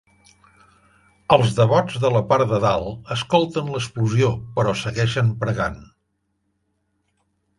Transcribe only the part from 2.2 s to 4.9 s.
part de dalt escolten l'explosió però